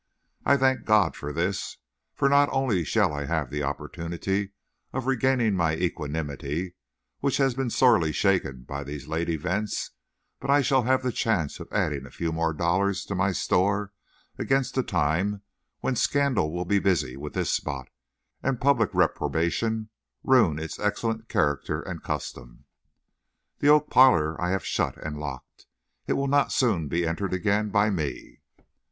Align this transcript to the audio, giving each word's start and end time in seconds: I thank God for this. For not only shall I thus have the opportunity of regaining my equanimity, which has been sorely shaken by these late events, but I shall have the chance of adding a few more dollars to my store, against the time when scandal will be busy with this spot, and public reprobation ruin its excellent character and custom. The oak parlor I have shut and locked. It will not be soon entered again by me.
I 0.47 0.57
thank 0.57 0.83
God 0.85 1.15
for 1.15 1.31
this. 1.31 1.77
For 2.15 2.27
not 2.27 2.49
only 2.51 2.83
shall 2.83 3.13
I 3.13 3.19
thus 3.21 3.29
have 3.29 3.49
the 3.51 3.61
opportunity 3.61 4.49
of 4.93 5.05
regaining 5.05 5.53
my 5.53 5.75
equanimity, 5.75 6.73
which 7.19 7.37
has 7.37 7.53
been 7.53 7.69
sorely 7.69 8.11
shaken 8.11 8.63
by 8.63 8.83
these 8.83 9.07
late 9.07 9.29
events, 9.29 9.91
but 10.39 10.49
I 10.49 10.61
shall 10.63 10.81
have 10.81 11.03
the 11.03 11.11
chance 11.11 11.59
of 11.59 11.71
adding 11.71 12.07
a 12.07 12.09
few 12.09 12.31
more 12.31 12.51
dollars 12.51 13.05
to 13.05 13.13
my 13.13 13.31
store, 13.31 13.93
against 14.39 14.73
the 14.73 14.81
time 14.81 15.43
when 15.81 15.95
scandal 15.95 16.51
will 16.51 16.65
be 16.65 16.79
busy 16.79 17.15
with 17.15 17.33
this 17.35 17.51
spot, 17.53 17.89
and 18.41 18.59
public 18.59 18.89
reprobation 18.95 19.89
ruin 20.23 20.57
its 20.57 20.79
excellent 20.79 21.29
character 21.29 21.79
and 21.79 22.01
custom. 22.01 22.65
The 23.59 23.67
oak 23.69 23.91
parlor 23.91 24.35
I 24.41 24.49
have 24.49 24.65
shut 24.65 24.97
and 24.97 25.19
locked. 25.19 25.67
It 26.07 26.13
will 26.13 26.25
not 26.27 26.47
be 26.47 26.51
soon 26.53 26.91
entered 26.91 27.33
again 27.33 27.69
by 27.69 27.91
me. 27.91 28.39